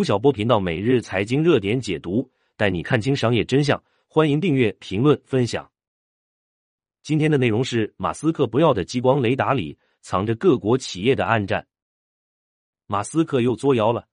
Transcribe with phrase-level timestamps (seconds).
[0.00, 2.26] 吴晓波频道每日财经热点解读，
[2.56, 3.78] 带你看清商业真相。
[4.08, 5.70] 欢迎订阅、评论、分享。
[7.02, 11.66] 今天的内容是：马斯克不要的激光雷达里藏着各国企业的暗战。
[12.86, 14.06] 马斯克又作妖了。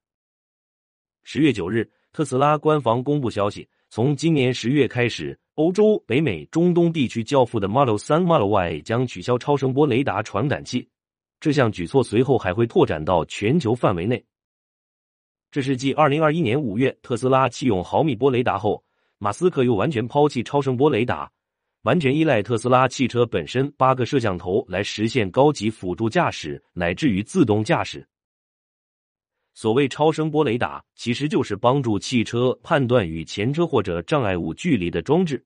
[1.24, 10.86] 十月九日，特斯拉官方公布消息，从今年十月开始，欧洲、北美、中东地区交付的 Model 三、Model Y 将取消超声波雷达传感器。
[11.40, 14.22] 这项举措随后还会拓展到全球范围内。
[15.50, 18.84] 这是继二零二一年五月特斯拉弃用毫米波雷达后，
[19.18, 21.32] 马斯克又完全抛弃超声波雷达，
[21.84, 28.06] 完全依赖特斯拉汽车本身八个摄像头来实现高级辅助驾驶乃至于自动驾驶。
[29.54, 35.44] 所谓超声波雷达，其实就是帮助汽车判断与前车或者障碍物距离的装置，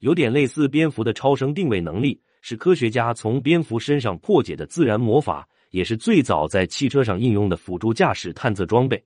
[0.00, 5.48] 有点类似蝙蝠的超声定位能力，是科学家从蝙蝠身上破解的自然魔法。
[5.72, 9.02] 也是最早在汽车上应用的辅助驾驶探测装备，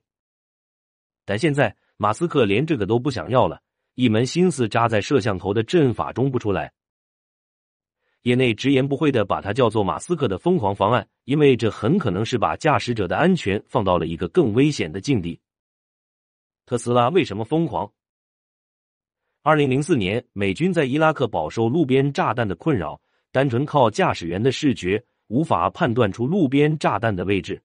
[1.25, 3.61] 但现在马斯克连这个都不想要了，
[3.95, 6.73] 一门心思扎在摄像头的阵法中不出来。
[8.23, 15.39] 业内直言不讳的把它叫做马斯克的疯狂方案，因为这很可能是把驾驶者的安全放到了一个更危险的境地。
[16.65, 17.89] 特斯拉为什么疯狂？
[19.41, 22.99] 二零零四年，美军在伊拉克饱受路边炸弹的困扰，
[23.31, 25.01] 单纯靠驾驶员的视觉。
[25.27, 27.61] 无法判断出路边炸弹的位置。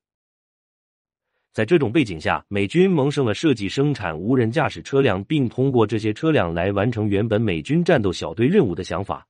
[1.52, 9.26] 在这种背景下，美军萌生了设计生产无人驾驶车辆，并通过这些车辆来完成原本美军战斗小队任务的想法。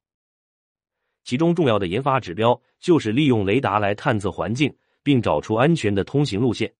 [1.25, 6.73] 其中重要的研发指标就是利用雷达来探测环境，并找出安全的通行路线。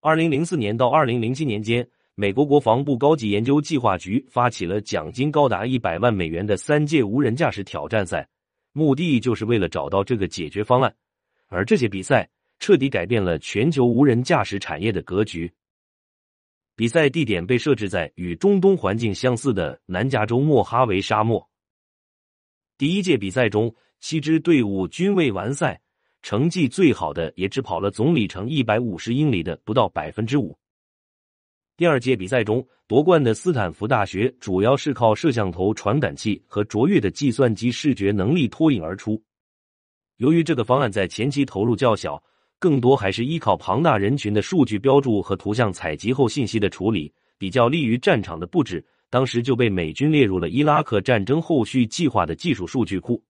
[0.00, 8.28] 二零零四年到二零零七年间，美国国防部高级研究计划局发起了奖金高达一百万美元的三届无人驾驶挑战赛。
[8.78, 10.94] 目的就是为了找到这个解决方案，
[11.48, 12.30] 而这些比赛
[12.60, 15.52] 彻底改变了全球无人驾驶产业的格局。
[16.76, 21.44] 比赛地点被设置在与中东环境相似的南加州莫哈维沙漠。
[22.76, 25.80] 第一届比赛中，七支队伍均未完赛，
[26.22, 30.56] 成绩最好的也只跑了总里程一百五十英里的不到百分之五。
[31.78, 39.22] 第二届比赛中夺冠的斯坦福大学主要是靠摄像头传感器和卓越的计算机视觉能力脱颖而出。
[40.16, 42.20] 由于这个方案在前期投入较小，
[42.58, 48.84] 更多还是依靠庞大人群的数据标注和图像采集后信息的处理，比较利于战场的布置。
[49.08, 53.22] 当时就被美军列入了伊拉克战争后续计划的技术数据库。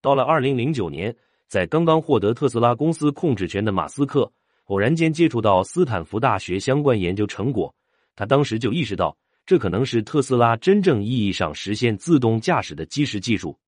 [0.00, 1.14] 到了二零零九年，
[1.46, 4.32] 在刚刚获得特斯拉公司控制权的马斯克。
[4.68, 7.74] 偶然间接触到斯坦福大学相关研究成果，
[8.14, 13.58] 他当时就意识到，这可能是特斯拉真正意义上实现自动驾驶的基石技术。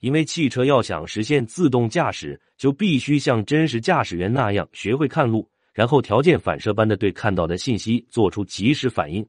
[0.00, 9.24] 因为汽车要想实现自动驾驶，就必须像真实驾驶员那样学会看路，然后条件反射般的对看到的信息做出及时反应。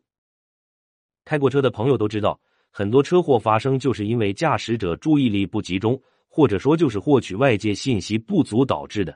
[1.23, 2.39] 开过车的朋友都知道，
[2.71, 9.15] 很多车祸发生就是因为驾驶者注意力不集中，或者说就是获取外界信息不足导致的。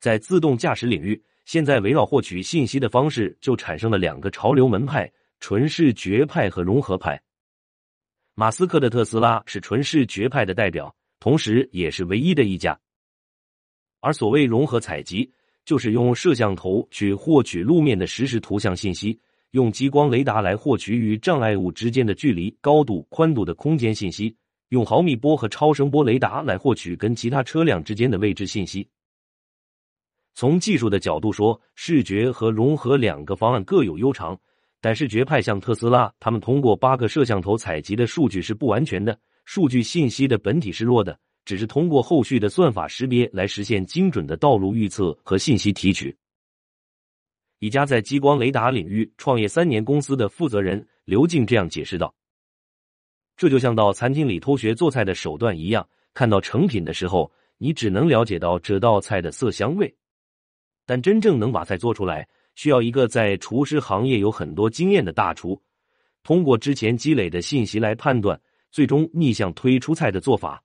[0.00, 5.10] 在自动驾驶领域，现在围绕获取信息的方式就产生了两个潮流门派：
[5.40, 7.20] 纯视觉派和融合派。
[8.34, 12.78] 马斯克的特斯拉是纯视觉派的代表，同时也是唯一的一家。
[14.00, 15.28] 而所谓融合采集，
[15.64, 19.18] 就是用摄像头去获取路面的实时图像信息，
[19.50, 24.36] 用激光雷达来获取与障碍物之间的距离、高度、宽度的空间信息，
[24.68, 28.88] 用毫米波和超声波雷达来获取跟其他车辆之间的位置信息。
[30.38, 34.38] 从技术的角度说，视觉和融合两个方案各有优长，
[34.80, 46.16] 但视觉派像特斯拉，他们通过八个摄像头采集的数据是不完全的，数据信息的本体是弱的，只是通过后续的算法识别来实现精准的道路预测和信息提取。
[47.58, 52.14] 一家在激光雷达领域创业三年公司的负责人刘静这样解释道
[53.36, 55.84] ：“这就像到餐厅里偷学做菜的手段一样，
[56.14, 59.92] 看到成品的时候，你只能了解到这道菜的色香味。”
[60.88, 65.60] 但真正能把菜做出来，需要一个在厨师行业有很多经验的大厨，
[66.22, 68.40] 通过之前积累的信息来判断，
[68.70, 70.64] 最终逆向推出菜的做法。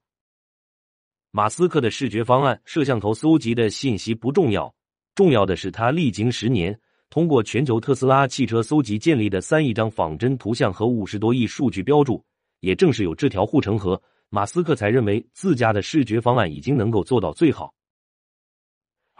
[1.32, 4.74] 马斯克的视觉方案，摄像头搜集的信息不重要，
[5.14, 6.80] 重要的是他历经十年，
[7.10, 12.24] 通过全球特斯拉汽车搜集建立的三亿张仿真图像和五十多亿数据标注。
[12.62, 17.74] 也正是有这条护城河，马斯克才认为自家的视觉方案已经能够做到最好。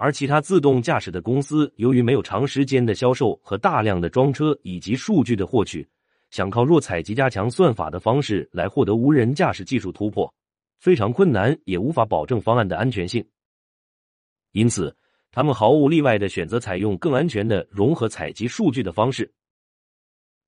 [0.04, 5.88] 而其他自动驾驶的公司，由于没有长时间的销售和大量的装车以及数据的获取，
[6.30, 10.30] 想靠弱采集加强算法的方式来获得无人驾驶技术突破，
[10.78, 13.26] 非常困难，也无法保证方案的安全性。
[14.52, 14.94] 因此，
[15.32, 19.32] 他们毫无例外的选择采用更安全的融合采集数据的方式。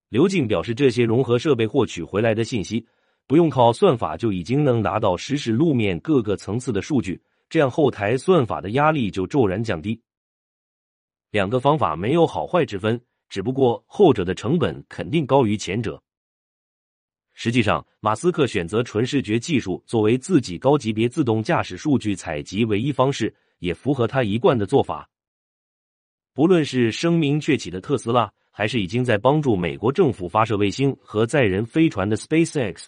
[0.09, 2.85] 刘静表示，这些融合设备获取回来的信息，
[3.25, 7.21] 不用靠算法就已经能拿到实时路面各个层次的数据，
[7.55, 9.97] 这样后台算法的压力就骤然降低。
[11.31, 12.99] 两个方法没有好坏之分，
[13.29, 16.03] 只不过后者的成本肯定高于前者。
[17.31, 25.09] 实际上，马斯克选择纯视觉技术作为自己高级别自动驾驶数据采集唯一方式，也符合他一贯的做法。
[26.33, 32.87] 不论是声名鹊起的特斯拉，还是已经在帮助美国政府发射卫星和载人飞船的 SpaceX，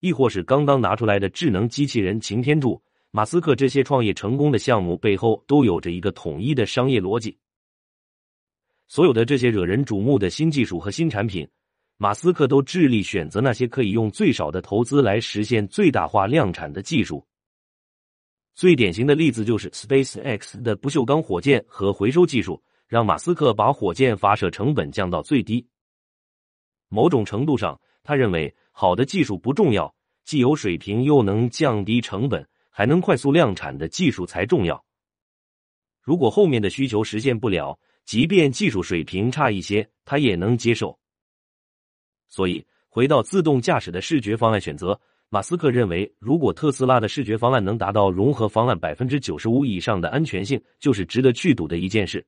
[0.00, 2.82] 亦或是刚刚拿出来的智能机器人擎天柱，
[3.16, 7.38] 马斯克这些创业成功的项目背后都有着一个统一的商业逻辑。
[8.88, 11.48] 所有的这些惹人瞩目的新技术和新产品，
[11.96, 17.24] 马斯克都致力选择那些可以用最少的投资来实现最大化量产的技术。
[18.52, 25.64] 最典型的例子就是 SpaceX 的不锈钢火箭和回收技术，让马斯克把火箭发射成本降到最低。
[26.88, 29.94] 某种程度上，他认为好的技术不重要，
[30.24, 32.44] 既有水平又能降低成本，
[32.76, 34.84] 还能快速量产的技术才重要。
[36.02, 40.98] 如果后面的需求实现不了，即便技术水平差一些，他也能接受。
[42.28, 52.26] 所以，回到自动驾驶的视觉方案选择，马斯克认为，如果特斯拉的视觉方案能达到融合方案百分之九十五以上的安全性，就是值得去赌的一件事。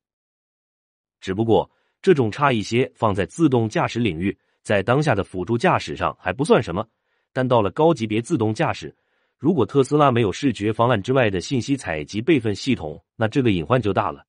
[1.20, 1.69] 只不过，
[2.00, 6.88] 这种差一些放在自动驾驶领域，在当下的辅助驾驶上还不算什么，
[7.32, 8.94] 但到了高级别自动驾驶，
[9.38, 14.26] 如果特斯拉没有视觉方案之外的信息采集备份系统，那这个隐患就大了。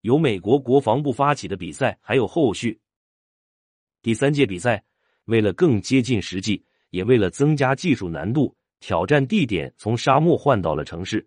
[0.00, 2.78] 由美国国防部发起的比赛还有后续。
[4.02, 4.84] 第三届比赛
[5.26, 11.26] 为了更接近实际，也为了增加技术难度，挑战地点从沙漠换到了城市。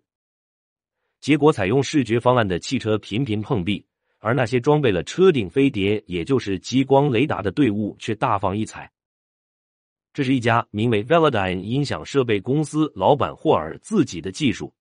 [1.20, 3.84] 结果采用视觉方案的汽车频频碰壁，
[4.18, 8.88] 而那些装备了车顶飞碟，也就是激光雷达的队伍却大放异彩。
[10.18, 14.74] 这是一家名为 Velodyne 音响设备公司老板霍尔自己的技术。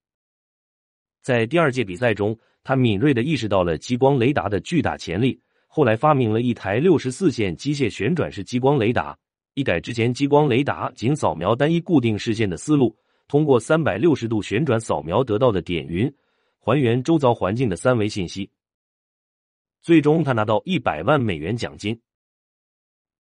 [1.22, 2.36] 在第二届比赛中。
[2.64, 9.16] 他敏锐的意识到了激光雷达的巨大潜力，后来发明了一台六十四线机械旋转式激光雷达，
[9.54, 12.98] 一改之前激光雷达仅扫描单一固定视线的思路，
[13.28, 16.12] 通过三百六十度旋转扫描得到的点云，
[16.60, 18.50] 还原周遭环境的三维信息。
[19.84, 21.98] 最终，他拿到一百万美元奖金。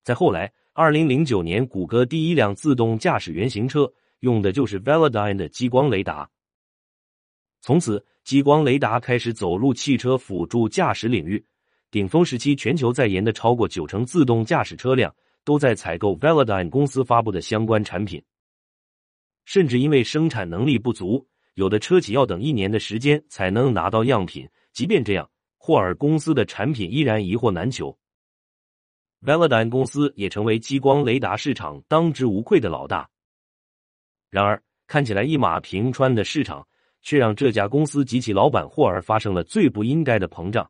[0.03, 6.29] 再后来，二零零九年，谷歌第一辆自动驾驶原型车用的就是 Velodyne 的激光雷达，
[7.61, 8.05] 从此。
[8.23, 11.43] 激光雷达开始走入汽车辅助驾驶领域，
[11.89, 15.11] 顶峰时期，全球在研的超过九成自动驾驶车辆
[15.43, 18.21] 都在采购 Velodyne 公司发布的相关产品。
[19.45, 21.25] 甚至因为生产能力不足，
[21.55, 24.47] 有的车企要等一年的时间才能拿到样品。
[24.73, 25.27] 即便这样，
[25.57, 27.97] 霍尔公司的产品依然一货难求。
[29.21, 33.09] Velodyne 公司也成为激光雷达市场当之无愧的老大。
[34.29, 36.67] 然而，看起来一马平川的市场。
[37.03, 40.69] 却让这家公司及其老板霍尔发生了最不应该的膨胀。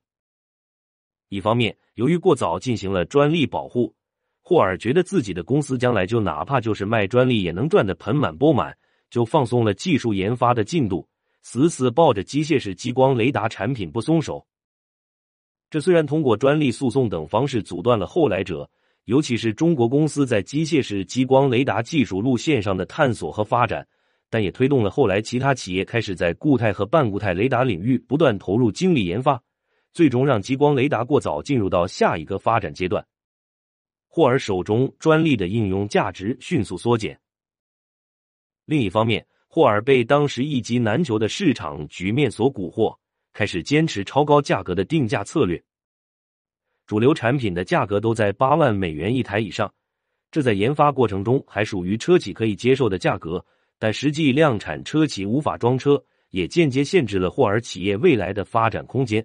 [1.30, 3.96] 一方面，由于过早进行了专利保护，
[4.44, 8.78] 霍尔觉得自己的公司将来就哪怕就是卖专利也能赚得盆满钵满，
[9.10, 11.08] 就放松了技术研发的进度，
[11.42, 14.46] 死死抱着机械式激光雷达产品不松手。
[15.70, 18.70] 这虽然通过专利诉讼等方式阻断了后来者，
[19.06, 23.88] 尤其是中国公司在机械式激光雷达技术路线上的探索和发展。
[24.30, 29.42] 但也推动了后来其他企业开始在固态和半固态雷达领域不断投入精力研发，
[29.94, 33.06] 最终让激光雷达过早进入到下一个发展阶段。
[34.10, 37.18] 霍尔手中专利的应用价值迅速缩减。
[38.66, 42.94] 另一方面，霍尔被当时一机难求的市场局面所蛊惑，
[43.38, 45.64] 开始坚持超高价格的定价策略。
[46.88, 49.72] 主流产品的价格都在八万美元一台以上，
[50.32, 53.46] 这在研发过程中还属于车企可以接受的价格。
[53.78, 59.24] 但实际量产车企无法装车，也间接限制了霍尔企业未来的发展空间。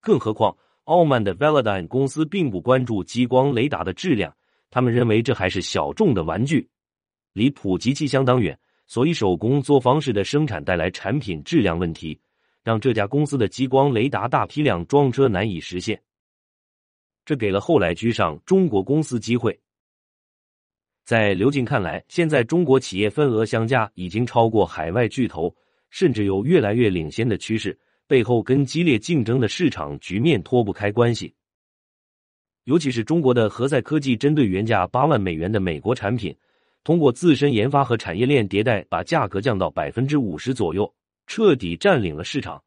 [0.00, 4.34] 更何况，傲慢的 Velodyne 公司并不关注激光雷达的质量，
[4.70, 6.68] 他们认为这还是小众的玩具，
[7.32, 8.58] 离普及器相当远，
[8.88, 12.20] 所以手工作方式的生产带来产品质量问题，
[12.62, 16.00] 让这家公司的激光雷达大批量装车难以实现。
[17.24, 19.58] 这给了后来居上中国公司机会。
[21.04, 25.54] 在刘静看来，现在中国企业份额相加已经超过海外巨头，
[25.90, 27.78] 甚至有越来越领先的趋势。
[28.06, 31.34] 背后跟激烈竞争的市场局面脱不开关系。
[32.64, 36.36] 尤其是中国的何赛科技，针对原价八万美元的美国产品，
[36.84, 40.92] 通过自身研发和产业链迭代，把价格降到百分之五十左右，
[41.34, 42.62] 彻底占领了市场。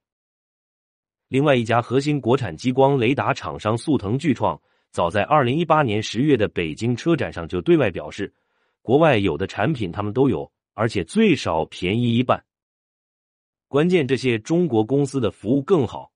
[1.27, 8.34] 另外一家核心国产激光雷达厂商速腾巨创，早在二零一八年十月的北京车展上就对外表示，
[8.81, 12.43] 国外有的产品他们都有，而且最少便宜一半。
[13.67, 16.12] 关键这些中国公司的服务更好。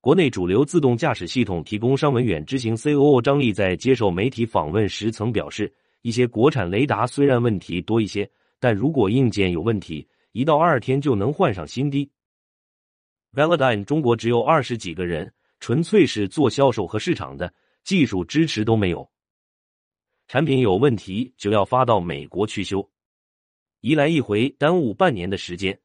[0.00, 12.10] 国内主流自动驾驶系统提供商文远执行 COO 张力在接受媒体访问时曾表示，一些国产雷达虽然问题多一些，但如果硬件有问题，一到二天就能换上新的。
[13.32, 17.52] Velodyne 中国只有二十几个人，纯粹是做销售和市场的，
[17.84, 19.08] 技术支持都没有。
[20.26, 22.90] 产品有问题就要发到美国去修，
[23.80, 25.78] 一来一回耽误半年的时间。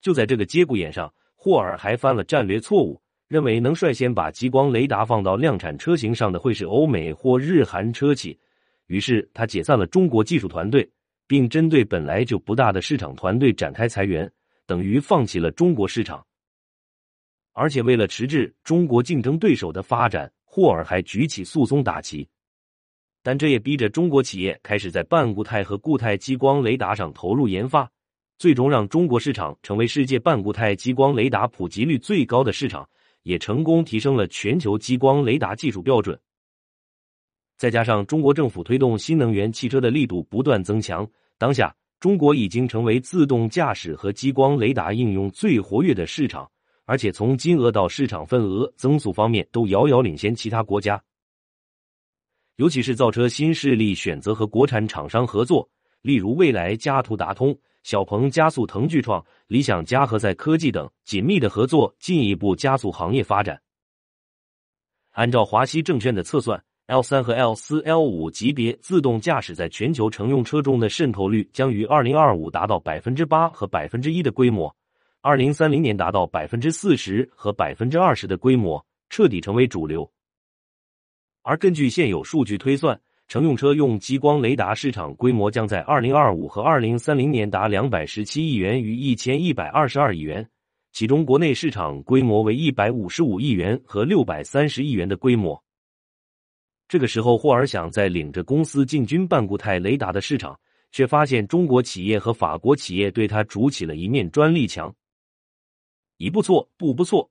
[0.00, 8.38] 就在这个节骨眼上，霍尔还犯了战略错误，认为能率先把激光雷达放到量产车型上的会是欧美或日韩车企，
[8.86, 10.90] 于是他解散了中国技术团队，
[11.30, 14.28] 并针对本来就不大的市场团队展开裁员。
[14.66, 16.24] 等于放弃了中国市场，
[17.52, 22.28] 而且为了迟滞中国竞争对手的发展，霍尔还举起诉讼大旗。
[23.22, 27.88] 但这也逼着中国企业开始在半固态和固态激光雷达上投入研发，
[28.38, 32.88] 最终让中国市场成为世界半固态激光雷达普及率最高的市场，
[33.22, 36.16] 也成功提升了全球激光雷达技术标准。
[37.60, 41.76] 再加上中国政府推动新能源汽车的力度不断增强，当下。
[41.98, 46.50] 中国已经成为自动驾驶和激光雷达应用最活跃的市场，
[46.86, 50.98] 而且从金额到市场份额增速方面都遥遥领先其他国家。
[52.56, 55.68] 尤其是造车新势力选择和国产厂商合作，
[56.00, 63.60] 例如蔚来加途达通、小鹏加速腾巨创、理想家和在科技等紧密的合作，进一步加速行业发展。
[65.10, 66.64] 按照华西证券的测算。
[66.90, 74.74] L 三和 L 四、L 五级别自动驾驶在全球乘用车中的渗透率将于二零二五达到百分之八和百分之一的规模，
[75.20, 80.10] 二零三零年达到百分之四十和百分之二十的规模，彻底成为主流。
[81.42, 90.44] 而根据现有数据推算，乘用车用激光雷达市场规模将在二零二五和二零三零年达两百十七亿元与一千一百二十二亿元，
[90.90, 95.62] 其中国内市场规模为一百五十五亿元和六百三十亿元的规模。
[96.90, 100.58] 这个时候，霍尔想在领着公司进军半固态雷达的市场，
[100.90, 104.92] 却发现中国企业和法国企业对他筑起了一面专利墙。
[106.16, 107.30] 一步错，步步错。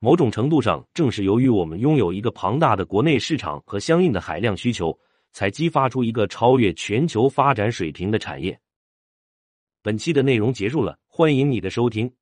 [0.00, 4.98] 某种程度上，正是由于我们拥有一个庞大的国内市场和相应的海量需求，
[5.30, 8.58] 才激发出一个超越全球发展水平的产业。
[9.80, 12.12] 本期的内容结束了，欢迎你的收听。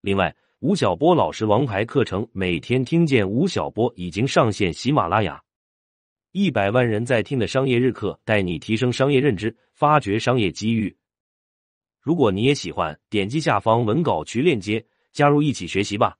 [0.00, 0.34] 另外。
[0.60, 5.40] 吴晓波老师王牌课程，每天听见吴晓波已经上线喜马拉雅，
[6.32, 10.96] 一百万人在听的商业日课，带你提升商业认知，发掘商业机遇。
[12.00, 16.17] 如果你也喜欢，点击下方文稿区链接，加入一起学习吧。